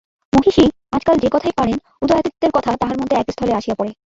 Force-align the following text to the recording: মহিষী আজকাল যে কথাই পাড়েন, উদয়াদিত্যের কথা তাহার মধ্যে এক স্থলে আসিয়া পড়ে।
মহিষী 0.33 0.65
আজকাল 0.93 1.15
যে 1.17 1.29
কথাই 1.31 1.53
পাড়েন, 1.57 1.77
উদয়াদিত্যের 2.01 2.51
কথা 2.51 2.71
তাহার 2.81 2.99
মধ্যে 2.99 3.15
এক 3.17 3.27
স্থলে 3.31 3.53
আসিয়া 3.53 3.77
পড়ে। 3.79 3.91